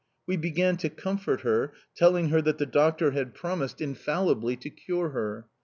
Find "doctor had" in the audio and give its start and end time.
2.65-3.35